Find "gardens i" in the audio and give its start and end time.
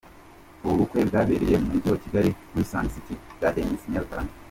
3.39-3.91